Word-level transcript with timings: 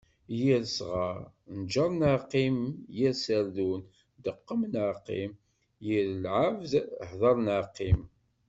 Yir 0.39 0.63
sɣar, 0.77 1.19
njer 1.59 1.89
neɣ 1.99 2.15
qqim. 2.29 2.57
Yir 2.97 3.13
serdun, 3.23 3.81
deqqem 4.23 4.61
neɣ 4.73 4.89
qqim. 5.05 5.31
Yir 5.85 6.05
lɛebd, 6.23 6.71
hder 7.09 7.35
neɣ 7.47 7.63
qqim. 7.75 8.01